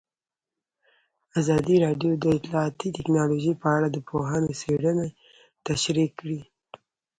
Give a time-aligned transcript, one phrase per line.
[1.39, 5.07] ازادي راډیو د اطلاعاتی تکنالوژي په اړه د پوهانو څېړنې
[5.67, 6.39] تشریح کړې.